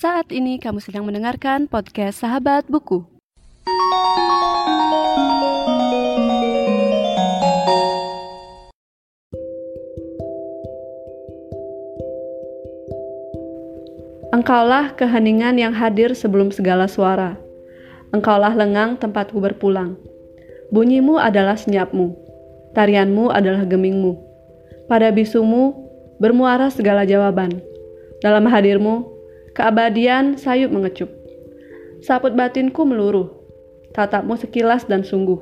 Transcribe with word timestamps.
Saat 0.00 0.32
ini 0.32 0.56
kamu 0.56 0.80
sedang 0.80 1.04
mendengarkan 1.04 1.68
podcast 1.68 2.24
Sahabat 2.24 2.64
Buku. 2.72 3.04
Engkaulah 14.32 14.96
keheningan 14.96 15.60
yang 15.60 15.76
hadir 15.76 16.16
sebelum 16.16 16.48
segala 16.48 16.88
suara. 16.88 17.36
Engkaulah 18.16 18.56
lengang 18.56 18.96
tempatku 18.96 19.36
berpulang. 19.36 20.00
Bunyimu 20.72 21.20
adalah 21.20 21.60
senyapmu. 21.60 22.16
Tarianmu 22.72 23.28
adalah 23.28 23.68
gemingmu. 23.68 24.16
Pada 24.88 25.12
bisumu 25.12 25.76
bermuara 26.16 26.72
segala 26.72 27.04
jawaban. 27.04 27.60
Dalam 28.24 28.48
hadirmu, 28.48 29.19
keabadian 29.56 30.38
sayup 30.38 30.70
mengecup. 30.72 31.10
Saput 32.00 32.32
batinku 32.32 32.86
meluruh. 32.86 33.28
Tatapmu 33.92 34.38
sekilas 34.38 34.86
dan 34.86 35.02
sungguh. 35.02 35.38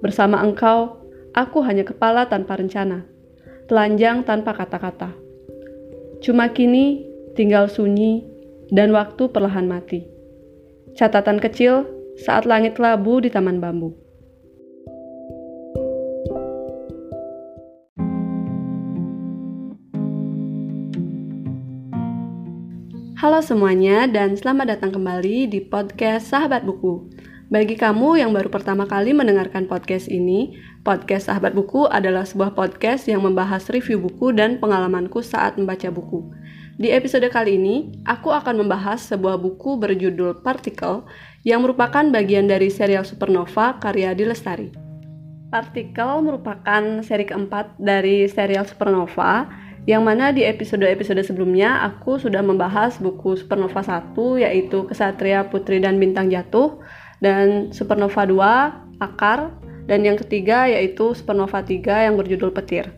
Bersama 0.00 0.40
engkau, 0.40 1.00
aku 1.36 1.60
hanya 1.64 1.84
kepala 1.84 2.26
tanpa 2.28 2.56
rencana. 2.56 3.04
Telanjang 3.68 4.24
tanpa 4.24 4.52
kata-kata. 4.56 5.12
Cuma 6.20 6.52
kini 6.52 7.04
tinggal 7.36 7.68
sunyi, 7.68 8.24
dan 8.72 8.94
waktu 8.94 9.28
perlahan 9.28 9.68
mati. 9.68 10.06
Catatan 10.94 11.42
kecil 11.42 11.84
saat 12.20 12.46
langit 12.46 12.78
labu 12.78 13.18
di 13.18 13.28
taman 13.28 13.58
bambu. 13.58 14.03
Halo 23.24 23.40
semuanya 23.40 24.04
dan 24.04 24.36
selamat 24.36 24.76
datang 24.76 25.00
kembali 25.00 25.48
di 25.48 25.64
podcast 25.64 26.28
Sahabat 26.28 26.60
Buku. 26.60 27.08
Bagi 27.48 27.72
kamu 27.72 28.20
yang 28.20 28.36
baru 28.36 28.52
pertama 28.52 28.84
kali 28.84 29.16
mendengarkan 29.16 29.64
podcast 29.64 30.12
ini, 30.12 30.60
podcast 30.84 31.32
Sahabat 31.32 31.56
Buku 31.56 31.88
adalah 31.88 32.28
sebuah 32.28 32.52
podcast 32.52 33.08
yang 33.08 33.24
membahas 33.24 33.64
review 33.72 33.96
buku 33.96 34.36
dan 34.36 34.60
pengalamanku 34.60 35.24
saat 35.24 35.56
membaca 35.56 35.88
buku. 35.88 36.36
Di 36.76 36.92
episode 36.92 37.24
kali 37.32 37.56
ini, 37.56 37.96
aku 38.04 38.28
akan 38.28 38.60
membahas 38.60 39.00
sebuah 39.08 39.40
buku 39.40 39.80
berjudul 39.80 40.44
Particle 40.44 41.08
yang 41.48 41.64
merupakan 41.64 42.04
bagian 42.04 42.44
dari 42.44 42.68
serial 42.68 43.08
Supernova 43.08 43.80
karya 43.80 44.12
Dilestari. 44.12 44.68
Particle 45.48 46.20
merupakan 46.20 47.00
seri 47.00 47.24
keempat 47.24 47.80
dari 47.80 48.28
serial 48.28 48.68
Supernova 48.68 49.63
yang 49.84 50.00
mana 50.00 50.32
di 50.32 50.40
episode-episode 50.48 51.20
sebelumnya 51.20 51.84
aku 51.84 52.16
sudah 52.16 52.40
membahas 52.40 52.96
buku 52.96 53.36
Supernova 53.36 53.84
1 53.84 54.16
yaitu 54.40 54.88
Kesatria 54.88 55.44
Putri 55.52 55.76
dan 55.76 56.00
Bintang 56.00 56.32
Jatuh 56.32 56.80
dan 57.20 57.68
Supernova 57.68 58.24
2 58.24 59.04
Akar 59.04 59.52
dan 59.84 60.00
yang 60.00 60.16
ketiga 60.16 60.64
yaitu 60.64 61.12
Supernova 61.12 61.60
3 61.60 62.08
yang 62.08 62.16
berjudul 62.16 62.56
Petir. 62.56 62.96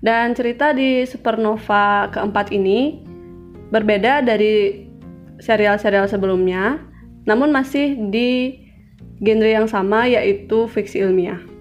Dan 0.00 0.32
cerita 0.32 0.72
di 0.72 1.04
Supernova 1.04 2.08
keempat 2.08 2.48
ini 2.48 3.04
berbeda 3.68 4.24
dari 4.24 4.88
serial-serial 5.36 6.08
sebelumnya, 6.08 6.80
namun 7.28 7.52
masih 7.52 8.08
di 8.08 8.56
genre 9.20 9.52
yang 9.52 9.68
sama 9.68 10.08
yaitu 10.08 10.64
fiksi 10.64 11.04
ilmiah. 11.04 11.51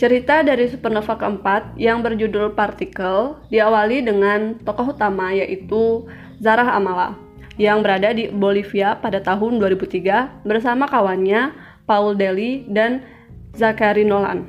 Cerita 0.00 0.40
dari 0.40 0.64
supernova 0.64 1.12
keempat 1.12 1.76
yang 1.76 2.00
berjudul 2.00 2.56
Particle 2.56 3.36
diawali 3.52 4.00
dengan 4.00 4.56
tokoh 4.64 4.96
utama 4.96 5.28
yaitu 5.36 6.08
Zarah 6.40 6.72
Amala 6.72 7.20
yang 7.60 7.84
berada 7.84 8.16
di 8.16 8.32
Bolivia 8.32 8.96
pada 8.96 9.20
tahun 9.20 9.60
2003 9.60 10.48
bersama 10.48 10.88
kawannya 10.88 11.52
Paul 11.84 12.16
Deli 12.16 12.64
dan 12.72 13.04
Zachary 13.52 14.08
Nolan. 14.08 14.48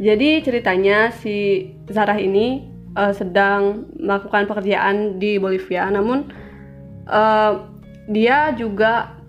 Jadi 0.00 0.40
ceritanya 0.40 1.12
si 1.12 1.68
Zarah 1.92 2.16
ini 2.16 2.64
uh, 2.96 3.12
sedang 3.12 3.92
melakukan 3.92 4.48
pekerjaan 4.48 5.20
di 5.20 5.36
Bolivia, 5.36 5.84
namun 5.92 6.32
uh, 7.12 7.60
dia 8.08 8.56
juga 8.56 9.20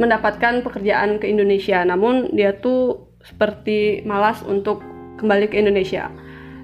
mendapatkan 0.00 0.64
pekerjaan 0.64 1.20
ke 1.20 1.28
Indonesia, 1.28 1.84
namun 1.84 2.32
dia 2.32 2.56
tuh 2.56 3.09
seperti 3.24 4.02
malas 4.08 4.40
untuk 4.44 4.80
kembali 5.20 5.52
ke 5.52 5.56
Indonesia. 5.60 6.08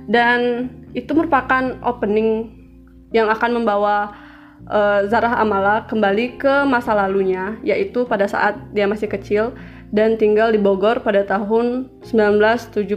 Dan 0.07 0.71
itu 0.97 1.13
merupakan 1.13 1.77
opening 1.85 2.53
yang 3.13 3.29
akan 3.29 3.63
membawa 3.63 4.15
uh, 4.71 5.05
Zarah 5.11 5.37
Amala 5.39 5.85
kembali 5.91 6.41
ke 6.41 6.65
masa 6.65 6.97
lalunya, 6.97 7.59
yaitu 7.61 8.09
pada 8.09 8.25
saat 8.25 8.57
dia 8.73 8.89
masih 8.89 9.11
kecil 9.11 9.53
dan 9.95 10.19
tinggal 10.19 10.51
di 10.51 10.59
Bogor 10.59 11.03
pada 11.05 11.23
tahun 11.27 11.91
1979. 12.03 12.89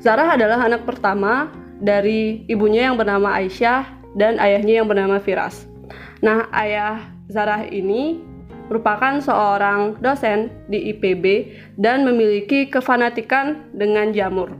Zarah 0.00 0.28
adalah 0.32 0.64
anak 0.64 0.88
pertama 0.88 1.52
dari 1.80 2.44
ibunya 2.48 2.88
yang 2.88 2.96
bernama 2.96 3.36
Aisyah 3.40 3.84
dan 4.16 4.36
ayahnya 4.40 4.84
yang 4.84 4.88
bernama 4.88 5.20
Firas. 5.20 5.68
Nah, 6.20 6.48
ayah 6.52 7.08
Zarah 7.32 7.64
ini 7.68 8.20
merupakan 8.70 9.18
seorang 9.18 9.98
dosen 9.98 10.54
di 10.70 10.94
IPB 10.94 11.50
dan 11.74 12.06
memiliki 12.06 12.70
kefanatikan 12.70 13.66
dengan 13.74 14.14
jamur. 14.14 14.54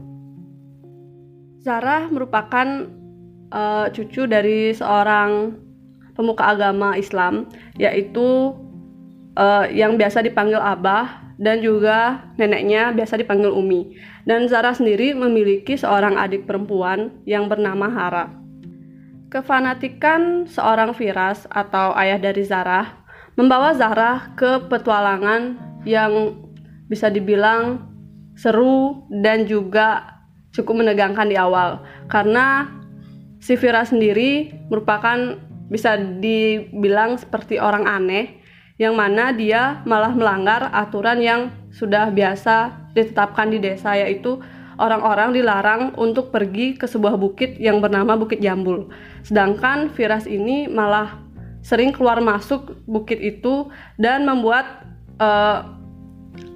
Zarah 1.63 2.11
merupakan 2.11 2.91
uh, 3.55 3.87
cucu 3.95 4.27
dari 4.27 4.75
seorang 4.75 5.55
pemuka 6.19 6.59
agama 6.59 6.99
Islam, 6.99 7.47
yaitu 7.79 8.51
uh, 9.39 9.65
yang 9.71 9.95
biasa 9.95 10.27
dipanggil 10.27 10.59
Abah 10.59 11.31
dan 11.41 11.63
juga 11.65 12.29
neneknya 12.37 12.91
biasa 12.91 13.15
dipanggil 13.17 13.55
Umi. 13.55 13.95
Dan 14.29 14.51
Zara 14.51 14.77
sendiri 14.77 15.17
memiliki 15.17 15.79
seorang 15.79 16.21
adik 16.21 16.45
perempuan 16.45 17.15
yang 17.25 17.49
bernama 17.49 17.89
Hara. 17.89 18.27
Kefanatikan 19.31 20.45
seorang 20.45 20.93
Firas 20.93 21.47
atau 21.49 21.95
ayah 21.97 22.19
dari 22.19 22.43
Zara 22.45 23.00
membawa 23.35 23.75
Zara 23.75 24.35
ke 24.35 24.67
petualangan 24.67 25.57
yang 25.87 26.39
bisa 26.91 27.07
dibilang 27.09 27.87
seru 28.35 29.07
dan 29.11 29.47
juga 29.47 30.19
cukup 30.51 30.83
menegangkan 30.83 31.31
di 31.31 31.39
awal 31.39 31.83
karena 32.11 32.67
si 33.39 33.55
Firas 33.55 33.95
sendiri 33.95 34.51
merupakan 34.69 35.39
bisa 35.71 35.95
dibilang 35.97 37.15
seperti 37.15 37.63
orang 37.63 37.87
aneh 37.87 38.43
yang 38.81 38.99
mana 38.99 39.31
dia 39.31 39.85
malah 39.87 40.11
melanggar 40.11 40.73
aturan 40.75 41.23
yang 41.23 41.41
sudah 41.71 42.11
biasa 42.11 42.91
ditetapkan 42.97 43.55
di 43.55 43.63
desa 43.63 43.95
yaitu 43.95 44.43
orang-orang 44.81 45.37
dilarang 45.37 45.93
untuk 46.01 46.33
pergi 46.33 46.75
ke 46.75 46.89
sebuah 46.89 47.21
bukit 47.21 47.61
yang 47.61 47.85
bernama 47.85 48.17
Bukit 48.17 48.41
Jambul. 48.41 48.89
Sedangkan 49.21 49.93
Firas 49.93 50.25
ini 50.25 50.67
malah 50.67 51.21
sering 51.61 51.93
keluar 51.93 52.19
masuk 52.25 52.77
bukit 52.89 53.21
itu 53.21 53.69
dan 54.01 54.25
membuat 54.25 54.89
uh, 55.21 55.77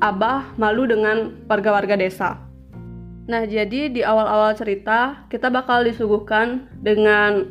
Abah 0.00 0.56
malu 0.56 0.88
dengan 0.88 1.44
warga-warga 1.44 1.98
desa. 1.98 2.40
Nah, 3.24 3.48
jadi 3.48 3.88
di 3.88 4.04
awal-awal 4.04 4.52
cerita 4.52 5.24
kita 5.32 5.48
bakal 5.48 5.84
disuguhkan 5.84 6.68
dengan 6.84 7.48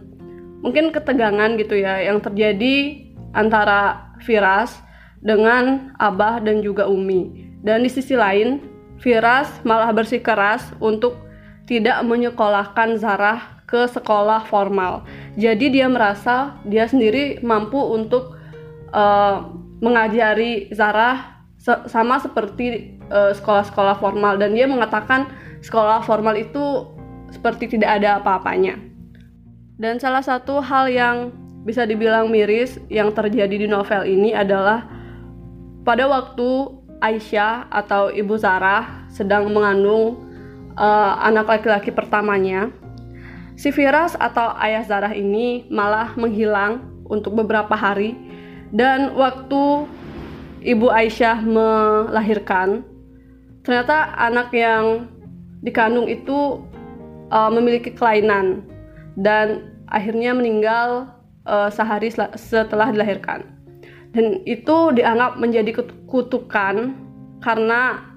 mungkin 0.62 0.94
ketegangan 0.94 1.58
gitu 1.58 1.82
ya 1.82 2.00
yang 2.06 2.22
terjadi 2.22 3.10
antara 3.34 4.14
Firas 4.22 4.80
dengan 5.20 5.92
Abah 5.98 6.40
dan 6.40 6.62
juga 6.62 6.86
Umi. 6.86 7.52
Dan 7.66 7.84
di 7.84 7.90
sisi 7.90 8.14
lain, 8.14 8.62
Firas 9.02 9.50
malah 9.66 9.90
bersikeras 9.92 10.72
untuk 10.80 11.18
tidak 11.66 12.00
menyekolahkan 12.06 13.00
Zarah 13.00 13.53
ke 13.74 13.90
sekolah 13.90 14.46
formal. 14.46 15.02
Jadi 15.34 15.74
dia 15.74 15.90
merasa 15.90 16.62
dia 16.62 16.86
sendiri 16.86 17.42
mampu 17.42 17.82
untuk 17.82 18.38
uh, 18.94 19.50
mengajari 19.82 20.70
Zarah 20.70 21.42
se 21.58 21.74
sama 21.88 22.20
seperti 22.20 23.00
eh, 23.08 23.32
sekolah-sekolah 23.36 23.96
uh, 23.96 24.00
formal 24.00 24.36
dan 24.36 24.52
dia 24.52 24.68
mengatakan 24.68 25.32
sekolah 25.64 26.04
formal 26.04 26.36
itu 26.36 26.92
seperti 27.34 27.74
tidak 27.74 27.98
ada 27.98 28.22
apa-apanya. 28.22 28.78
Dan 29.80 29.98
salah 29.98 30.22
satu 30.22 30.62
hal 30.62 30.92
yang 30.92 31.34
bisa 31.64 31.88
dibilang 31.88 32.28
miris 32.28 32.78
yang 32.92 33.16
terjadi 33.16 33.64
di 33.64 33.68
novel 33.68 34.04
ini 34.06 34.36
adalah 34.36 34.86
pada 35.88 36.06
waktu 36.08 36.80
Aisyah 37.00 37.72
atau 37.72 38.12
Ibu 38.12 38.36
Sarah 38.40 39.08
sedang 39.12 39.52
mengandung 39.52 40.20
uh, 40.76 41.20
anak 41.24 41.48
laki-laki 41.48 41.92
pertamanya, 41.92 42.72
si 43.56 43.70
Firas 43.70 44.18
atau 44.18 44.54
ayah 44.62 44.84
Zarah 44.86 45.14
ini 45.14 45.68
malah 45.70 46.14
menghilang 46.18 46.84
untuk 47.08 47.38
beberapa 47.38 47.74
hari 47.74 48.16
dan 48.74 49.14
waktu 49.14 49.86
Ibu 50.64 50.90
Aisyah 50.90 51.46
melahirkan, 51.46 52.82
ternyata 53.62 54.18
anak 54.18 54.50
yang 54.50 55.12
dikandung 55.62 56.10
itu 56.10 56.66
uh, 57.30 57.52
memiliki 57.54 57.94
kelainan 57.94 58.66
dan 59.20 59.76
akhirnya 59.92 60.34
meninggal 60.34 61.12
uh, 61.46 61.70
sehari 61.70 62.10
setelah 62.34 62.90
dilahirkan. 62.90 63.46
Dan 64.16 64.42
itu 64.50 64.96
dianggap 64.96 65.38
menjadi 65.38 65.86
kutukan 66.10 66.98
karena 67.46 68.08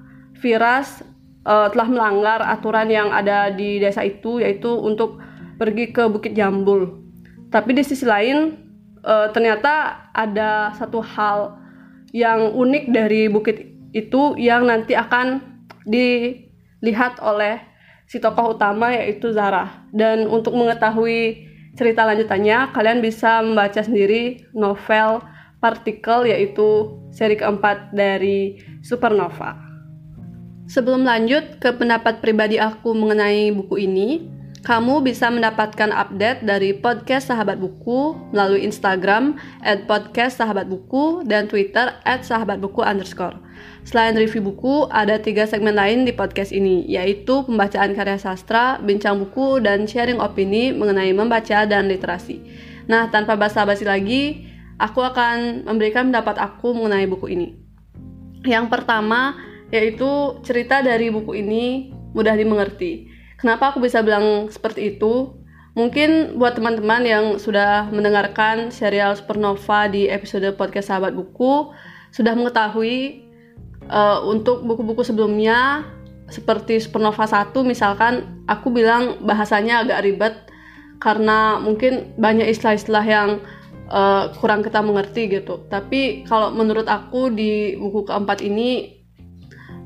Firas 0.41 1.05
uh, 1.45 1.69
telah 1.69 1.89
melanggar 1.89 2.39
aturan 2.41 2.89
yang 2.89 3.09
ada 3.13 3.53
di 3.53 3.77
desa 3.77 4.01
itu 4.05 4.41
yaitu 4.41 4.73
untuk 4.73 5.21
pergi 5.57 5.91
ke 5.91 6.05
Bukit 6.07 6.37
Jambul. 6.37 7.03
Tapi 7.49 7.73
di 7.73 7.83
sisi 7.83 8.05
lain 8.05 8.55
uh, 9.03 9.27
ternyata 9.33 10.07
ada 10.13 10.71
satu 10.77 11.01
hal 11.03 11.57
yang 12.15 12.55
unik 12.55 12.83
dari 12.91 13.27
bukit 13.27 13.67
itu 13.91 14.35
yang 14.39 14.67
nanti 14.67 14.95
akan 14.95 15.43
dilihat 15.87 17.19
oleh 17.23 17.59
si 18.07 18.19
tokoh 18.23 18.55
utama 18.55 18.95
yaitu 18.95 19.31
Zara. 19.35 19.87
Dan 19.91 20.27
untuk 20.31 20.55
mengetahui 20.55 21.47
cerita 21.75 22.07
lanjutannya, 22.07 22.71
kalian 22.71 22.99
bisa 23.03 23.43
membaca 23.43 23.79
sendiri 23.83 24.47
novel 24.55 25.21
Partikel 25.57 26.29
yaitu 26.29 27.01
seri 27.09 27.33
keempat 27.33 27.89
dari 27.89 28.61
Supernova. 28.85 29.57
Sebelum 30.69 31.01
lanjut 31.01 31.57
ke 31.57 31.73
pendapat 31.73 32.21
pribadi 32.21 32.61
aku 32.61 32.93
mengenai 32.93 33.49
buku 33.55 33.87
ini, 33.87 34.29
kamu 34.67 34.99
bisa 34.99 35.31
mendapatkan 35.31 35.95
update 35.95 36.43
dari 36.43 36.75
podcast 36.75 37.31
Sahabat 37.31 37.55
Buku 37.55 38.19
melalui 38.35 38.67
Instagram 38.67 39.39
at 39.63 39.87
podcast 39.87 40.43
Sahabat 40.43 40.67
Buku 40.67 41.23
dan 41.23 41.47
Twitter 41.47 41.95
at 42.03 42.27
Sahabat 42.27 42.59
Buku 42.59 42.83
underscore. 42.83 43.39
Selain 43.87 44.11
review 44.19 44.43
buku, 44.43 44.91
ada 44.91 45.23
tiga 45.23 45.47
segmen 45.47 45.71
lain 45.71 46.03
di 46.03 46.11
podcast 46.11 46.51
ini, 46.51 46.83
yaitu 46.83 47.47
pembacaan 47.47 47.95
karya 47.95 48.19
sastra, 48.19 48.75
bincang 48.83 49.15
buku, 49.23 49.63
dan 49.63 49.87
sharing 49.87 50.19
opini 50.19 50.75
mengenai 50.75 51.15
membaca 51.15 51.63
dan 51.63 51.87
literasi. 51.87 52.43
Nah, 52.91 53.07
tanpa 53.07 53.39
basa-basi 53.39 53.87
lagi, 53.87 54.51
aku 54.83 54.99
akan 54.99 55.63
memberikan 55.63 56.11
pendapat 56.11 56.43
aku 56.43 56.75
mengenai 56.75 57.07
buku 57.07 57.31
ini. 57.31 57.55
Yang 58.43 58.67
pertama, 58.67 59.39
yaitu 59.71 60.43
cerita 60.43 60.83
dari 60.83 61.07
buku 61.07 61.39
ini 61.39 61.95
mudah 62.11 62.35
dimengerti. 62.35 63.16
Kenapa 63.37 63.69
aku 63.69 63.85
bisa 63.85 64.01
bilang 64.01 64.49
seperti 64.49 64.97
itu? 64.97 65.37
Mungkin 65.77 66.41
buat 66.41 66.57
teman-teman 66.57 67.05
yang 67.05 67.25
sudah 67.37 67.85
mendengarkan 67.93 68.73
serial 68.73 69.13
Supernova 69.13 69.85
di 69.85 70.09
episode 70.09 70.49
podcast 70.57 70.89
Sahabat 70.89 71.13
Buku 71.13 71.69
sudah 72.09 72.33
mengetahui 72.33 73.29
uh, 73.85 74.25
untuk 74.25 74.65
buku-buku 74.65 75.05
sebelumnya 75.05 75.85
seperti 76.33 76.81
Supernova 76.81 77.29
1 77.29 77.53
misalkan 77.61 78.41
aku 78.49 78.73
bilang 78.73 79.21
bahasanya 79.21 79.85
agak 79.85 80.01
ribet 80.01 80.33
karena 80.97 81.61
mungkin 81.61 82.17
banyak 82.17 82.49
istilah-istilah 82.49 83.05
yang 83.05 83.29
uh, 83.93 84.33
kurang 84.41 84.65
kita 84.65 84.81
mengerti 84.81 85.29
gitu. 85.29 85.61
Tapi 85.69 86.25
kalau 86.25 86.49
menurut 86.49 86.89
aku 86.89 87.29
di 87.29 87.77
buku 87.77 88.01
keempat 88.01 88.41
ini 88.41 88.96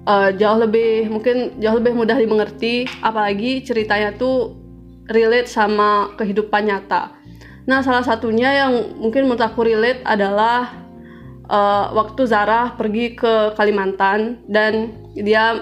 uh, 0.07 0.29
jauh 0.33 0.59
lebih 0.61 1.09
mungkin 1.11 1.57
jauh 1.61 1.77
lebih 1.77 1.93
mudah 1.93 2.17
dimengerti 2.17 2.89
apalagi 3.01 3.61
ceritanya 3.61 4.15
tuh 4.15 4.57
relate 5.11 5.49
sama 5.49 6.13
kehidupan 6.15 6.71
nyata. 6.71 7.13
Nah 7.67 7.83
salah 7.85 8.01
satunya 8.01 8.65
yang 8.65 8.97
mungkin 8.97 9.27
menurut 9.27 9.43
aku 9.43 9.67
relate 9.67 10.01
adalah 10.07 10.71
uh, 11.51 11.93
waktu 11.93 12.25
Zara 12.25 12.73
pergi 12.79 13.13
ke 13.13 13.53
Kalimantan 13.53 14.41
dan 14.49 14.95
dia 15.13 15.61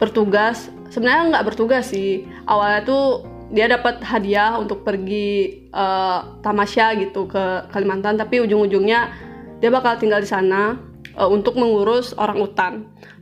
bertugas. 0.00 0.70
Sebenarnya 0.90 1.36
nggak 1.36 1.46
bertugas 1.46 1.92
sih. 1.92 2.24
Awalnya 2.48 2.80
tuh 2.86 3.04
dia 3.50 3.66
dapat 3.66 3.98
hadiah 4.06 4.56
untuk 4.56 4.86
pergi 4.86 5.66
uh, 5.74 6.38
tamasya 6.40 6.94
gitu 7.02 7.26
ke 7.26 7.66
Kalimantan 7.74 8.14
tapi 8.14 8.38
ujung-ujungnya 8.46 9.10
dia 9.58 9.70
bakal 9.74 9.98
tinggal 9.98 10.22
di 10.22 10.30
sana 10.30 10.78
uh, 11.16 11.28
untuk 11.30 11.56
mengurus 11.56 12.12
orang 12.14 12.38
utan. 12.42 12.72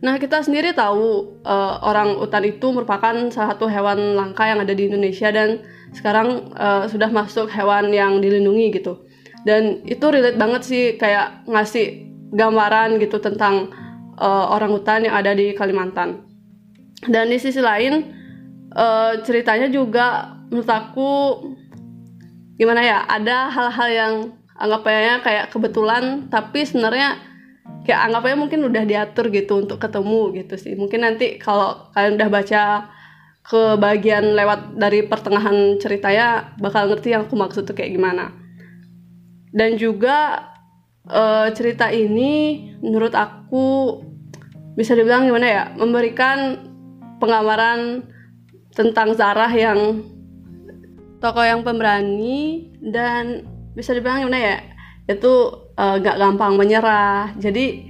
Nah, 0.04 0.16
kita 0.20 0.42
sendiri 0.44 0.74
tahu 0.74 1.38
uh, 1.42 1.74
orang 1.82 2.18
utan 2.18 2.44
itu 2.44 2.70
merupakan 2.70 3.14
salah 3.32 3.54
satu 3.54 3.66
hewan 3.68 4.16
langka 4.16 4.44
yang 4.46 4.60
ada 4.62 4.74
di 4.74 4.88
Indonesia 4.90 5.28
dan 5.32 5.62
sekarang 5.94 6.52
uh, 6.54 6.84
sudah 6.86 7.08
masuk 7.08 7.48
hewan 7.48 7.90
yang 7.92 8.20
dilindungi 8.20 8.74
gitu. 8.74 9.08
Dan 9.46 9.86
itu 9.86 10.02
relate 10.02 10.36
banget 10.36 10.62
sih 10.66 10.84
kayak 11.00 11.48
ngasih 11.48 12.04
gambaran 12.34 13.00
gitu 13.00 13.16
tentang 13.22 13.72
uh, 14.20 14.52
orang 14.52 14.74
utan 14.74 15.08
yang 15.08 15.14
ada 15.16 15.32
di 15.32 15.56
Kalimantan. 15.56 16.26
Dan 17.06 17.30
di 17.30 17.38
sisi 17.38 17.62
lain 17.62 18.10
uh, 18.74 19.22
ceritanya 19.22 19.70
juga 19.70 20.36
menurut 20.50 20.68
aku 20.68 21.10
gimana 22.58 22.82
ya 22.82 22.98
ada 23.06 23.46
hal-hal 23.48 23.88
yang 23.88 24.14
anggapnya 24.58 25.22
kayak 25.22 25.54
kebetulan 25.54 26.26
tapi 26.26 26.66
sebenarnya 26.66 27.14
kayak 27.88 28.04
anggapnya 28.04 28.36
mungkin 28.36 28.60
udah 28.68 28.84
diatur 28.84 29.32
gitu 29.32 29.64
untuk 29.64 29.80
ketemu 29.80 30.44
gitu 30.44 30.60
sih. 30.60 30.76
Mungkin 30.76 31.08
nanti 31.08 31.40
kalau 31.40 31.88
kalian 31.96 32.20
udah 32.20 32.28
baca 32.28 32.62
ke 33.48 33.62
bagian 33.80 34.36
lewat 34.36 34.76
dari 34.76 35.08
pertengahan 35.08 35.80
ceritanya 35.80 36.52
bakal 36.60 36.84
ngerti 36.92 37.16
yang 37.16 37.24
aku 37.24 37.32
maksud 37.40 37.64
tuh 37.64 37.72
kayak 37.72 37.96
gimana. 37.96 38.28
Dan 39.56 39.80
juga 39.80 40.52
uh, 41.08 41.48
cerita 41.56 41.88
ini 41.88 42.60
menurut 42.84 43.16
aku 43.16 43.96
bisa 44.76 44.92
dibilang 44.92 45.24
gimana 45.24 45.48
ya 45.48 45.64
memberikan 45.72 46.68
penggambaran 47.24 48.04
tentang 48.76 49.16
Zarah 49.16 49.48
yang 49.48 50.04
tokoh 51.24 51.42
yang 51.42 51.64
pemberani 51.64 52.68
dan 52.84 53.48
bisa 53.72 53.96
dibilang 53.96 54.28
gimana 54.28 54.38
ya 54.38 54.56
itu 55.08 55.32
uh, 55.74 55.96
gak 55.98 56.20
gampang 56.20 56.54
menyerah. 56.60 57.32
Jadi 57.40 57.88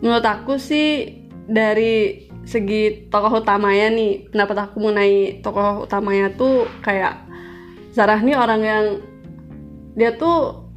menurut 0.00 0.24
aku 0.24 0.56
sih 0.56 1.20
dari 1.44 2.26
segi 2.48 3.12
tokoh 3.12 3.44
utamanya 3.44 3.92
nih 3.92 4.32
pendapat 4.32 4.56
aku 4.64 4.80
mengenai 4.80 5.44
tokoh 5.44 5.84
utamanya 5.84 6.32
tuh 6.34 6.64
kayak 6.80 7.28
Sarah 7.92 8.22
nih 8.22 8.38
orang 8.38 8.62
yang 8.64 8.84
dia 9.98 10.14
tuh 10.16 10.70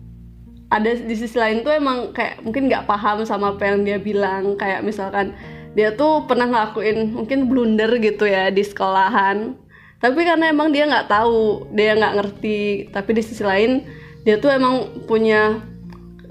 ada 0.73 0.89
di 0.97 1.13
sisi 1.13 1.37
lain 1.37 1.61
tuh 1.61 1.69
emang 1.69 2.09
kayak 2.11 2.41
mungkin 2.41 2.65
nggak 2.65 2.89
paham 2.89 3.21
sama 3.23 3.53
apa 3.53 3.69
yang 3.69 3.85
dia 3.85 4.01
bilang. 4.01 4.57
Kayak 4.57 4.81
misalkan 4.81 5.37
dia 5.77 5.93
tuh 5.93 6.25
pernah 6.25 6.49
ngelakuin 6.49 7.13
mungkin 7.13 7.45
blunder 7.45 7.93
gitu 8.01 8.25
ya 8.25 8.49
di 8.49 8.65
sekolahan. 8.65 9.53
Tapi 10.01 10.19
karena 10.25 10.49
emang 10.49 10.73
dia 10.73 10.89
nggak 10.89 11.07
tahu 11.07 11.69
dia 11.77 11.93
nggak 11.93 12.15
ngerti. 12.17 12.89
Tapi 12.89 13.09
di 13.13 13.21
sisi 13.21 13.45
lain 13.45 13.85
dia 14.23 14.39
tuh 14.39 14.51
emang 14.51 15.03
punya 15.07 15.59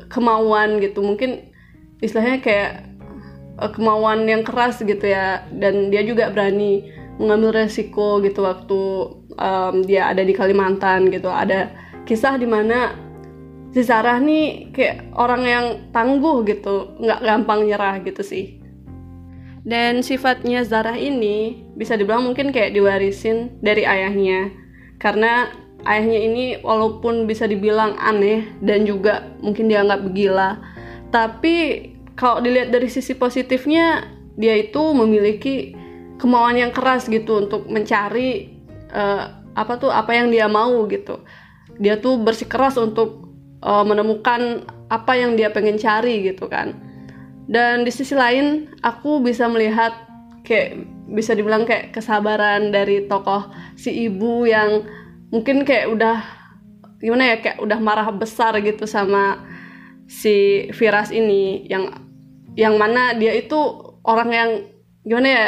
kemauan 0.09 0.81
gitu. 0.81 1.01
Mungkin 1.05 1.53
istilahnya 2.01 2.41
kayak 2.41 2.73
uh, 3.61 3.71
kemauan 3.73 4.25
yang 4.29 4.45
keras 4.45 4.81
gitu 4.81 5.05
ya. 5.05 5.45
Dan 5.53 5.93
dia 5.93 6.05
juga 6.05 6.33
berani 6.33 6.89
mengambil 7.21 7.65
resiko 7.65 8.19
gitu 8.25 8.45
waktu 8.45 8.81
um, 9.37 9.75
dia 9.85 10.09
ada 10.09 10.25
di 10.25 10.33
Kalimantan 10.33 11.13
gitu. 11.13 11.29
Ada 11.29 11.73
kisah 12.09 12.41
di 12.41 12.49
mana 12.49 12.97
si 13.73 13.85
Sarah 13.85 14.21
nih 14.21 14.73
kayak 14.73 15.13
orang 15.17 15.43
yang 15.45 15.67
tangguh 15.93 16.45
gitu. 16.49 16.97
Nggak 16.97 17.21
gampang 17.25 17.69
nyerah 17.69 18.01
gitu 18.05 18.25
sih. 18.25 18.61
Dan 19.63 20.03
sifatnya 20.03 20.67
Zarah 20.67 20.99
ini 20.99 21.63
bisa 21.79 21.95
dibilang 21.95 22.27
mungkin 22.27 22.51
kayak 22.51 22.75
diwarisin 22.75 23.63
dari 23.63 23.87
ayahnya. 23.87 24.51
Karena 24.99 25.62
ayahnya 25.89 26.19
ini 26.19 26.45
walaupun 26.63 27.27
bisa 27.27 27.47
dibilang 27.47 27.99
aneh 27.99 28.47
dan 28.63 28.87
juga 28.87 29.31
mungkin 29.43 29.67
dianggap 29.67 30.13
gila 30.15 30.59
tapi 31.13 31.89
kalau 32.17 32.41
dilihat 32.41 32.73
dari 32.73 32.89
sisi 32.89 33.17
positifnya 33.17 34.09
dia 34.37 34.57
itu 34.57 34.81
memiliki 34.97 35.77
kemauan 36.17 36.57
yang 36.57 36.73
keras 36.73 37.11
gitu 37.11 37.45
untuk 37.45 37.69
mencari 37.69 38.57
uh, 38.95 39.43
apa 39.53 39.73
tuh 39.77 39.93
apa 39.93 40.17
yang 40.17 40.33
dia 40.33 40.49
mau 40.49 40.89
gitu. 40.89 41.21
Dia 41.81 42.01
tuh 42.01 42.21
bersikeras 42.21 42.79
untuk 42.81 43.29
uh, 43.61 43.85
menemukan 43.85 44.65
apa 44.89 45.13
yang 45.17 45.37
dia 45.37 45.53
pengen 45.53 45.77
cari 45.77 46.25
gitu 46.33 46.49
kan. 46.49 46.79
Dan 47.51 47.83
di 47.83 47.93
sisi 47.93 48.15
lain 48.15 48.71
aku 48.81 49.21
bisa 49.21 49.51
melihat 49.51 49.93
kayak 50.47 50.81
bisa 51.13 51.37
dibilang 51.37 51.69
kayak 51.69 51.93
kesabaran 51.93 52.73
dari 52.73 53.05
tokoh 53.11 53.51
si 53.77 54.09
ibu 54.09 54.49
yang 54.49 54.87
mungkin 55.33 55.65
kayak 55.65 55.91
udah 55.91 56.23
gimana 57.03 57.35
ya 57.35 57.37
kayak 57.43 57.59
udah 57.59 57.79
marah 57.81 58.07
besar 58.15 58.55
gitu 58.63 58.87
sama 58.87 59.43
si 60.07 60.69
Firas 60.77 61.11
ini 61.11 61.67
yang 61.67 61.91
yang 62.55 62.77
mana 62.77 63.17
dia 63.17 63.33
itu 63.33 63.57
orang 64.05 64.31
yang 64.31 64.51
gimana 65.03 65.29
ya 65.29 65.47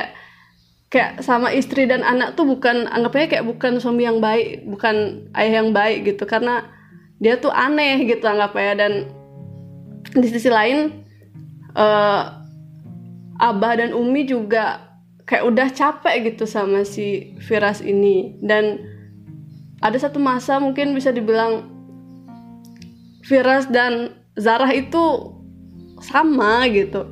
kayak 0.89 1.21
sama 1.21 1.53
istri 1.53 1.85
dan 1.85 2.01
anak 2.01 2.35
tuh 2.35 2.49
bukan 2.49 2.89
anggapnya 2.89 3.39
kayak 3.39 3.47
bukan 3.47 3.79
suami 3.79 4.09
yang 4.09 4.19
baik 4.19 4.65
bukan 4.67 5.29
ayah 5.37 5.63
yang 5.63 5.71
baik 5.71 6.09
gitu 6.09 6.25
karena 6.25 6.75
dia 7.23 7.39
tuh 7.39 7.49
aneh 7.49 8.05
gitu 8.05 8.25
anggapnya. 8.29 8.75
Dan 8.77 8.93
di 10.15 10.29
sisi 10.29 10.53
lain 10.53 11.05
uh, 11.73 12.23
abah 13.41 13.75
dan 13.81 13.97
umi 13.97 14.29
juga 14.29 14.93
kayak 15.25 15.45
udah 15.49 15.69
capek 15.73 16.35
gitu 16.35 16.45
sama 16.45 16.85
si 16.85 17.33
Firas 17.41 17.81
ini. 17.81 18.37
Dan 18.45 18.83
ada 19.85 19.99
satu 20.01 20.17
masa 20.17 20.57
mungkin 20.57 20.97
bisa 20.97 21.13
dibilang 21.13 21.69
Firas 23.25 23.69
dan 23.69 24.17
Zarah 24.41 24.73
itu 24.73 25.33
sama 26.01 26.65
gitu. 26.73 27.09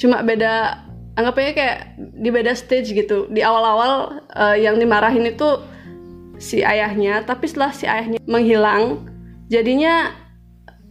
Cuma 0.00 0.24
beda 0.24 0.84
anggapnya 1.16 1.52
kayak 1.52 1.78
di 1.96 2.28
beda 2.32 2.56
stage 2.56 2.96
gitu. 2.96 3.28
Di 3.28 3.44
awal-awal 3.44 4.24
uh, 4.32 4.56
yang 4.56 4.80
dimarahin 4.80 5.28
itu 5.28 5.60
si 6.40 6.64
ayahnya 6.64 7.20
tapi 7.28 7.44
setelah 7.44 7.72
si 7.72 7.84
ayahnya 7.84 8.16
menghilang 8.24 9.04
jadinya 9.52 10.16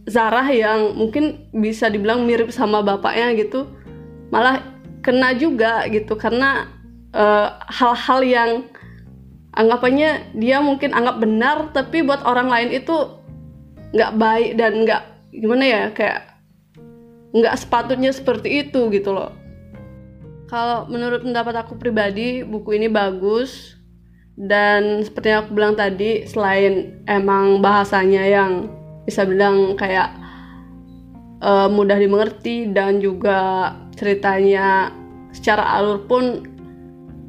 Zarah 0.06 0.46
yang 0.46 0.94
mungkin 0.94 1.50
bisa 1.50 1.90
dibilang 1.90 2.22
mirip 2.22 2.54
sama 2.54 2.86
bapaknya 2.86 3.34
gitu 3.34 3.66
malah 4.30 4.62
kena 5.02 5.34
juga 5.34 5.86
gitu. 5.90 6.14
Karena 6.14 6.70
eh, 7.10 7.48
hal-hal 7.70 8.20
uh, 8.22 8.26
yang 8.26 8.50
anggapannya 9.54 10.34
dia 10.38 10.62
mungkin 10.62 10.94
anggap 10.94 11.16
benar 11.18 11.58
tapi 11.74 12.06
buat 12.06 12.22
orang 12.22 12.50
lain 12.50 12.70
itu 12.70 13.18
nggak 13.90 14.12
baik 14.18 14.50
dan 14.54 14.72
nggak 14.86 15.02
gimana 15.34 15.64
ya 15.66 15.82
kayak 15.90 16.30
nggak 17.34 17.58
sepatutnya 17.58 18.10
seperti 18.10 18.66
itu 18.66 18.90
gitu 18.90 19.14
loh. 19.14 19.34
Kalau 20.50 20.90
menurut 20.90 21.22
pendapat 21.22 21.62
aku 21.62 21.78
pribadi 21.78 22.42
buku 22.42 22.74
ini 22.74 22.90
bagus. 22.90 23.78
Dan 24.40 25.04
seperti 25.04 25.28
yang 25.28 25.44
aku 25.44 25.52
bilang 25.52 25.76
tadi 25.76 26.24
selain 26.24 27.04
emang 27.04 27.60
bahasanya 27.60 28.24
yang 28.24 28.72
bisa 29.04 29.28
bilang 29.28 29.76
kayak 29.76 30.16
uh, 31.44 31.68
mudah 31.68 32.00
dimengerti 32.00 32.72
dan 32.72 33.04
juga 33.04 33.74
ceritanya 34.00 34.96
secara 35.36 35.76
alur 35.76 36.08
pun 36.08 36.48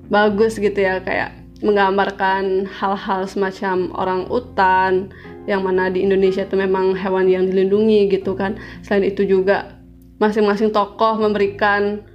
bagus 0.07 0.55
gitu 0.55 0.75
ya 0.75 1.03
kayak 1.03 1.40
menggambarkan 1.61 2.65
hal-hal 2.65 3.29
semacam 3.29 3.93
orang 3.93 4.21
utan 4.33 5.13
yang 5.45 5.61
mana 5.61 5.89
di 5.93 6.01
Indonesia 6.01 6.45
itu 6.45 6.57
memang 6.57 6.97
hewan 6.97 7.29
yang 7.29 7.45
dilindungi 7.49 8.09
gitu 8.09 8.33
kan. 8.33 8.57
Selain 8.81 9.05
itu 9.05 9.25
juga 9.25 9.77
masing-masing 10.21 10.73
tokoh 10.73 11.17
memberikan 11.17 12.05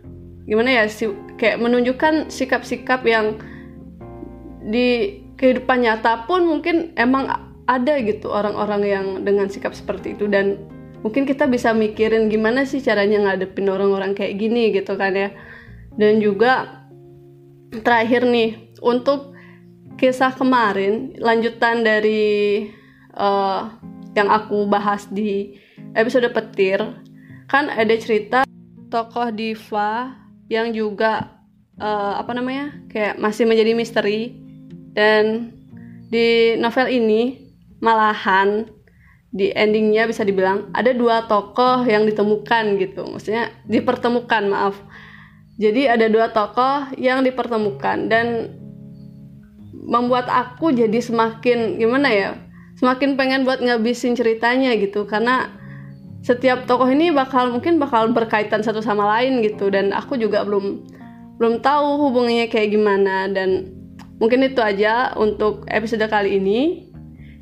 gimana 0.47 0.83
ya 0.83 0.85
si, 0.87 1.11
kayak 1.39 1.59
menunjukkan 1.59 2.31
sikap-sikap 2.31 3.03
yang 3.03 3.39
di 4.67 5.19
kehidupan 5.39 5.83
nyata 5.83 6.27
pun 6.27 6.47
mungkin 6.47 6.95
emang 6.95 7.31
ada 7.67 7.99
gitu 7.99 8.31
orang-orang 8.31 8.83
yang 8.87 9.07
dengan 9.27 9.47
sikap 9.51 9.75
seperti 9.75 10.19
itu. 10.19 10.31
Dan 10.31 10.59
mungkin 11.03 11.27
kita 11.27 11.47
bisa 11.51 11.71
mikirin 11.71 12.31
gimana 12.31 12.67
sih 12.67 12.83
caranya 12.83 13.31
ngadepin 13.31 13.71
orang-orang 13.71 14.15
kayak 14.15 14.39
gini 14.39 14.75
gitu 14.75 14.99
kan 14.99 15.15
ya. 15.15 15.31
Dan 15.95 16.19
juga 16.19 16.83
terakhir 17.71 18.27
nih 18.27 18.79
untuk 18.83 19.36
kisah 19.97 20.33
kemarin 20.37 21.17
lanjutan 21.19 21.81
dari 21.81 22.69
uh, 23.17 23.73
yang 24.17 24.29
aku 24.29 24.69
bahas 24.69 25.09
di 25.09 25.57
episode 25.97 26.29
petir 26.33 26.81
kan 27.49 27.69
ada 27.73 27.95
cerita 27.97 28.45
tokoh 28.89 29.33
diva 29.33 30.15
yang 30.47 30.71
juga 30.71 31.37
uh, 31.81 32.21
apa 32.21 32.33
namanya 32.37 32.77
kayak 32.91 33.19
masih 33.21 33.45
menjadi 33.49 33.73
misteri. 33.77 34.21
Dan 34.97 35.53
di 36.09 36.57
novel 36.57 36.89
ini 36.89 37.53
malahan 37.85 38.65
di 39.29 39.53
endingnya 39.53 40.09
bisa 40.09 40.25
dibilang 40.25 40.73
ada 40.73 40.97
dua 40.97 41.29
tokoh 41.29 41.85
yang 41.85 42.09
ditemukan 42.09 42.81
gitu. 42.81 43.05
Maksudnya 43.05 43.53
dipertemukan 43.69 44.49
maaf. 44.49 44.81
Jadi 45.61 45.89
ada 45.89 46.09
dua 46.09 46.33
tokoh 46.33 46.97
yang 46.97 47.25
dipertemukan 47.25 48.09
dan 48.09 48.57
membuat 49.97 50.29
aku 50.29 50.77
jadi 50.77 51.01
semakin 51.01 51.81
gimana 51.81 52.09
ya 52.13 52.31
semakin 52.77 53.17
pengen 53.17 53.43
buat 53.49 53.59
ngabisin 53.59 54.15
ceritanya 54.15 54.77
gitu. 54.77 55.09
Karena 55.09 55.51
setiap 56.23 56.69
tokoh 56.69 56.89
ini 56.89 57.11
bakal 57.11 57.51
mungkin 57.53 57.81
bakal 57.81 58.13
berkaitan 58.13 58.63
satu 58.63 58.85
sama 58.85 59.09
lain 59.19 59.41
gitu. 59.43 59.73
Dan 59.73 59.91
aku 59.91 60.21
juga 60.21 60.45
belum 60.45 60.85
belum 61.37 61.61
tahu 61.61 62.09
hubungannya 62.09 62.47
kayak 62.53 62.77
gimana. 62.77 63.27
Dan 63.33 63.73
mungkin 64.21 64.45
itu 64.45 64.61
aja 64.61 65.17
untuk 65.17 65.67
episode 65.73 66.05
kali 66.07 66.39
ini. 66.39 66.87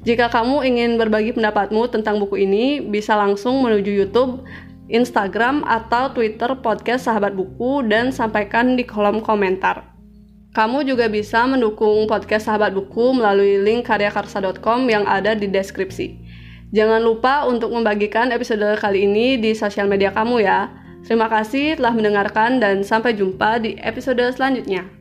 Jika 0.05 0.29
kamu 0.29 0.69
ingin 0.69 0.91
berbagi 1.01 1.33
pendapatmu 1.33 1.89
tentang 1.89 2.21
buku 2.21 2.45
ini, 2.45 2.85
bisa 2.85 3.17
langsung 3.17 3.65
menuju 3.65 3.89
YouTube, 3.89 4.45
Instagram, 4.93 5.65
atau 5.65 6.13
Twitter 6.13 6.53
podcast 6.61 7.09
Sahabat 7.09 7.33
Buku. 7.33 7.81
Dan 7.89 8.13
sampaikan 8.13 8.77
di 8.77 8.85
kolom 8.85 9.25
komentar. 9.25 9.94
Kamu 10.55 10.87
juga 10.87 11.11
bisa 11.11 11.43
mendukung 11.51 12.07
podcast 12.07 12.47
Sahabat 12.47 12.79
Buku 12.79 13.11
melalui 13.11 13.59
link 13.59 13.91
karyakarsa.com 13.91 14.87
yang 14.87 15.03
ada 15.03 15.35
di 15.35 15.51
deskripsi. 15.51 16.15
Jangan 16.71 17.03
lupa 17.03 17.43
untuk 17.51 17.75
membagikan 17.75 18.31
episode 18.31 18.63
kali 18.79 19.03
ini 19.03 19.35
di 19.35 19.51
sosial 19.51 19.91
media 19.91 20.15
kamu 20.15 20.47
ya. 20.47 20.71
Terima 21.03 21.27
kasih 21.27 21.75
telah 21.75 21.91
mendengarkan 21.91 22.63
dan 22.63 22.87
sampai 22.87 23.19
jumpa 23.19 23.67
di 23.67 23.75
episode 23.83 24.23
selanjutnya. 24.31 24.94